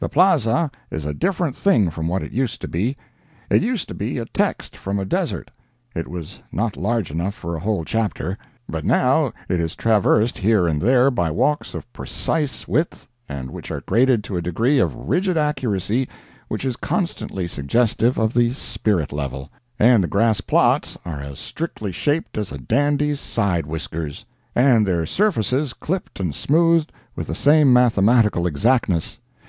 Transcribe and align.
The 0.00 0.08
Plaza 0.08 0.72
is 0.90 1.04
a 1.04 1.14
different 1.14 1.54
thing 1.54 1.88
from 1.88 2.08
what 2.08 2.24
it 2.24 2.32
used 2.32 2.60
to 2.62 2.66
be; 2.66 2.96
it 3.48 3.62
used 3.62 3.86
to 3.86 3.94
be 3.94 4.18
a 4.18 4.24
text 4.24 4.76
from 4.76 4.98
a 4.98 5.04
desert—it 5.04 6.08
was 6.08 6.40
not 6.50 6.76
large 6.76 7.12
enough 7.12 7.34
for 7.36 7.54
a 7.54 7.60
whole 7.60 7.84
chapter; 7.84 8.36
but 8.68 8.84
now 8.84 9.26
it 9.48 9.60
is 9.60 9.76
traversed 9.76 10.36
here 10.38 10.66
and 10.66 10.82
there 10.82 11.12
by 11.12 11.30
walks 11.30 11.74
of 11.74 11.92
precise 11.92 12.66
width, 12.66 13.06
and 13.28 13.52
which 13.52 13.70
are 13.70 13.80
graded 13.82 14.24
to 14.24 14.36
a 14.36 14.42
degree 14.42 14.80
of 14.80 14.96
rigid 14.96 15.36
accuracy 15.36 16.08
which 16.48 16.64
is 16.64 16.74
constantly 16.74 17.46
suggestive 17.46 18.18
of 18.18 18.34
the 18.34 18.52
spirit 18.54 19.12
level; 19.12 19.48
and 19.78 20.02
the 20.02 20.08
grass 20.08 20.40
plots 20.40 20.98
are 21.04 21.20
as 21.20 21.38
strictly 21.38 21.92
shaped 21.92 22.36
as 22.36 22.50
a 22.50 22.58
dandy's 22.58 23.20
side 23.20 23.64
whiskers, 23.64 24.24
and 24.56 24.84
their 24.84 25.06
surfaces 25.06 25.72
clipped 25.72 26.18
and 26.18 26.34
smoothed 26.34 26.90
with 27.14 27.28
the 27.28 27.32
same 27.36 27.72
mathematical 27.72 28.44
exactness. 28.44 29.20